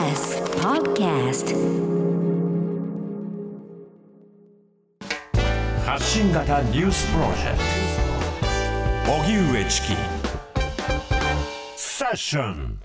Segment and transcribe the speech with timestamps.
[0.00, 1.54] TBS Podcast.
[5.84, 7.58] 発信型ニュースプロジェク
[9.04, 9.12] ト。
[9.12, 9.88] 荻上チキ。
[11.76, 12.80] セッション。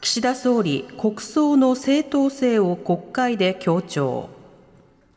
[0.00, 4.30] 岸田総理国葬の正当性を国会で強調。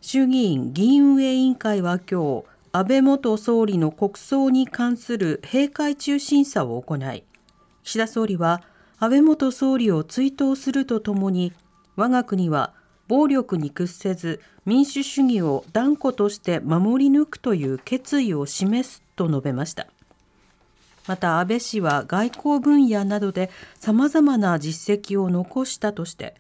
[0.02, 2.44] 衆議院議員運営委員会は今日
[2.74, 7.24] 安倍元総理の国葬に関する閉会中審査を行い
[7.84, 8.62] 岸田総理は
[9.02, 11.54] 安倍元総理を追悼するとともに
[11.96, 12.74] 我が国は
[13.08, 19.88] 暴力に屈せず民主主義を断固として守り抜くという決意を示すと述べました。
[21.08, 26.36] また安倍氏は外交分野などでさまざまな実績を残したとして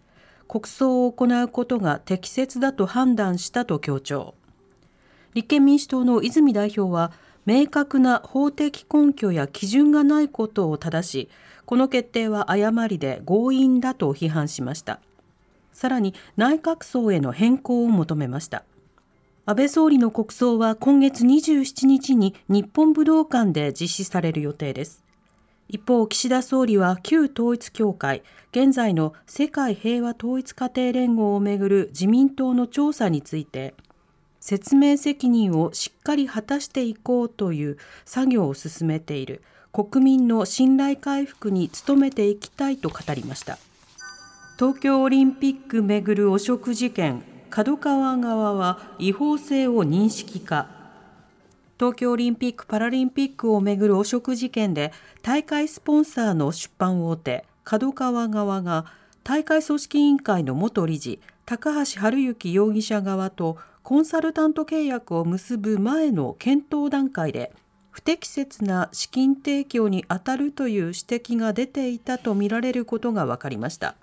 [0.47, 4.35] 国葬を行うことが適切だと判断したと強調。
[5.33, 7.13] 立憲民主党の泉代表は
[7.45, 11.29] 明確な法的根拠や基準がないことを正し
[11.69, 14.99] この決定は誤りで強引だと批判しました。
[15.71, 18.63] さらに内閣葬への変更を求めました。
[19.45, 25.03] 安倍総理の国葬は今月27日に日本武道館で実施される予定です。
[25.67, 33.75] 一方岸田総理は旧統一教会現在の世界平和統一家庭連合をめぐる自民党の調査について
[34.39, 39.43] 説明責任をしっかり果たしていこうという作業を進めている。
[39.71, 43.57] 国民の信頼回復に努めていきたいと語りました。
[44.57, 50.67] 東京オリンピックめぐる汚職事件角川側は違法性を認識か。
[51.79, 58.85] 東京オリンピック・パラリンピックをめぐる汚職事件で大会スポンサーの出版大手角川側が
[59.23, 67.53] 大会組織委員会の元理事高橋治之容疑者側とコンサルタント契約を結ぶ前の検討段階で
[67.99, 73.95] 不適切な資金提供にあたるという指摘が出ていたとみられることが分かりました。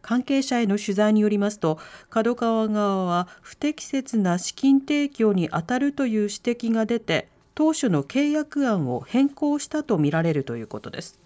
[0.00, 11.20] 関係者への取材によりますと角川側は不適切な資金提供にあたるという指摘が出て当初の契約案を変更したとみられるということです。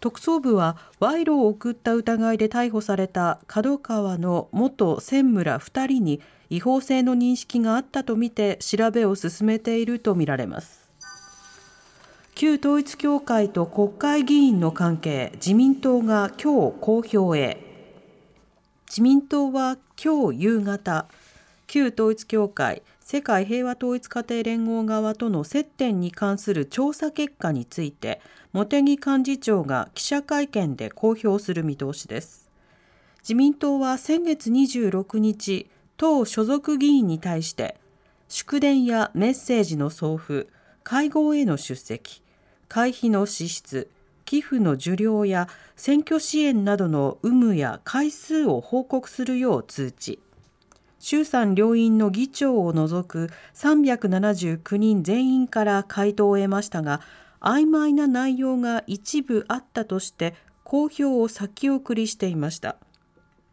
[0.00, 10.87] 特捜部は賄賂を送った疑いで逮捕された角川の元専務ら2人に違法性の認識があったとみて調べを進めているとみられます。
[12.40, 17.58] 旧統一教会と国会議員の関係自民党が今日公表へ。
[18.88, 21.08] 自民党は今日夕方
[21.66, 28.20] 旧統一教会世界平和統一家庭連合側との接点に関する調査結果について
[28.52, 32.48] 茂木幹事長が記者会見で公表する見通しです。
[33.22, 37.74] 自民党は先月26日党所属議員に対して
[38.28, 40.46] 祝電やメッセージの送付
[40.84, 42.22] 会合への出席。
[42.68, 43.90] 会費の支出
[44.24, 50.20] 寄付の受領や選挙支援などの有無や回数を報告するよう通知。
[50.98, 57.00] 衆参両院の議長を除く379人全員から回答を得ましたが
[57.40, 62.76] 曖昧な内容が一部あったとして公表を先送りしていました。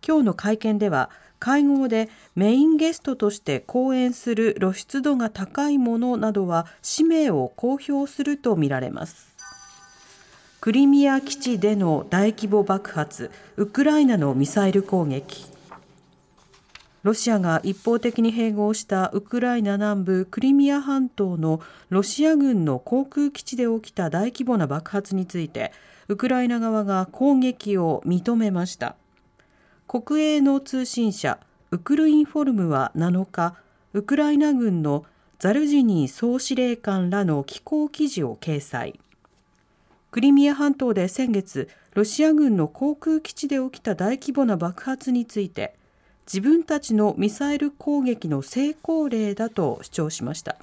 [0.05, 1.09] 今日の会見では
[1.39, 9.35] 会合でメインゲストとして講演する露出度が高いものなどは氏名を公表するとみられます。
[10.61, 15.45] クリミア基地での大規模爆発ウクライナのミサイル攻撃。
[17.03, 25.71] ロシアが一方的に併合したウクライナ南部クリミア半島のロシア軍の航空基地で起きた大規模な爆発について
[26.07, 28.95] ウクライナ側が攻撃を認めました。
[29.87, 31.37] 国営の通信社
[31.69, 33.55] ウクルインフォルムは7日
[33.93, 35.05] ウクライナ軍の
[35.37, 38.99] ザルジニー総司令官らの寄稿記事を掲載。
[40.09, 45.75] クリミア半島で先月ロシア軍の航空基地で起きた大規模な爆発について
[46.25, 50.57] 自分たちのミサイル攻撃の成功例だと主張しました。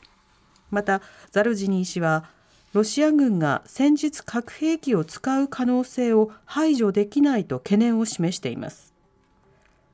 [0.71, 1.01] また
[1.31, 2.25] ザルジニー氏は
[2.73, 8.92] ロシア軍が戦術核兵器を使う可能性を排除できないと懸念を示しています。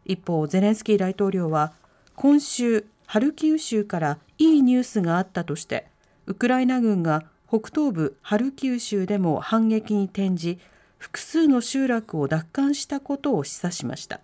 [0.09, 1.73] 一方ゼレンスキー大統領は
[2.17, 5.87] 今週ハルキウ州からいいニュースがあったとして
[6.27, 10.59] ウクライナ軍が北東部ハルキウ州でも反撃に転じ
[10.99, 14.21] 複数の集落を奪還したことを示唆しました。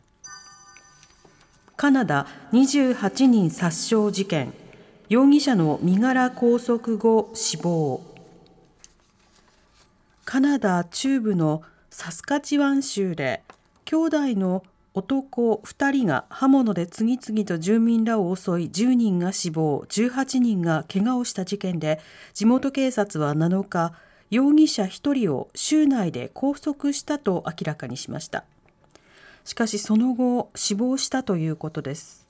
[1.76, 4.52] カナダ28人殺傷事件。
[5.08, 8.00] 容疑者の身柄拘束後死亡。
[10.24, 13.42] カナダ中部のサスカチワン州で
[13.84, 14.64] 兄弟の
[14.94, 21.98] 男2人が刃物で次々と住民らを襲い10人が死亡18人が怪我をした事件で
[22.32, 23.92] 地元警察は7日
[24.30, 28.44] 容疑者1人を州内で拘束したと明らかにしました。
[29.44, 32.26] しかしその後死亡したということです。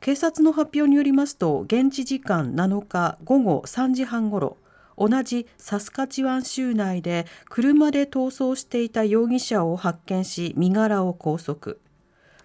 [0.00, 4.56] 警察の発表によりますと現地時間7日午後3時半ごろ
[4.98, 11.76] 同じサスカチワン州内で車で逃走していた容疑者を発見し身柄を拘束。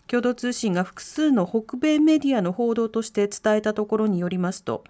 [0.07, 4.83] 共同通信が複数の北米メディアの報道として伝えたところによりますと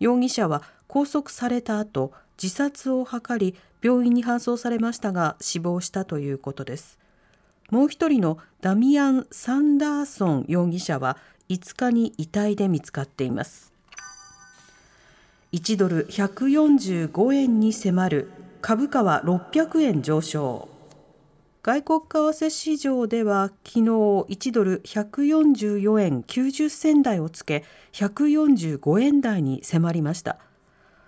[0.00, 6.98] 容疑者は拘束された後自殺を図り病院に搬送されましたが死亡したということです。
[7.70, 11.16] もう一人のダミアン・サンダーソン容疑者は
[11.48, 13.75] 5日に遺体で見つかっています。
[15.52, 20.68] 1ドル145円に迫る株価は600円上昇。
[21.62, 30.38] 外国為替市場では昨日1ドル144円90銭台をつけ145円台に迫りました。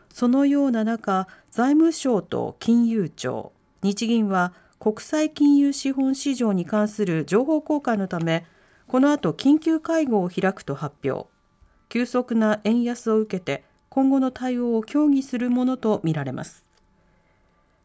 [0.08, 3.52] そのような中財務省と金融庁
[3.82, 8.46] 日銀は国際金融資本市場に関する情報公開のため
[8.86, 11.28] この後緊急会合を開くと発表。
[11.88, 16.64] 急速な円安を受けて今後の対応を協議するものとみられます。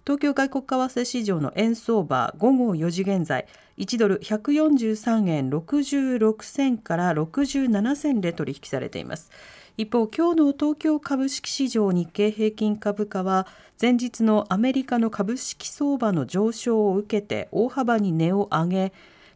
[0.05, 3.47] 東京外国為替市場の円相場午後4時現在
[3.77, 9.31] 1ドル143円66銭から67銭で取引されています。
[9.75, 13.47] 一方今日の東京株式市場日経平均株価は
[13.81, 18.93] 前日のアメリカの株式相場の上昇を受けて大幅に値を上げ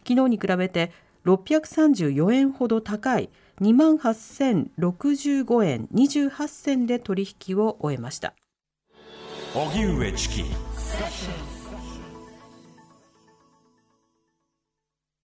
[0.07, 0.91] 昨日に比べて
[1.27, 3.29] 634円ほど高い
[3.61, 8.33] 2万8065円28銭で取引を終えました。
[9.53, 10.43] 荻上チキ